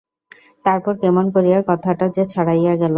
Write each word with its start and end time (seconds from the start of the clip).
তারপর 0.65 0.93
কেমন 1.01 1.25
করিয়া 1.35 1.59
কথাটা 1.69 2.05
যে 2.15 2.23
ছড়াইয়া 2.33 2.73
গেল! 2.73 2.89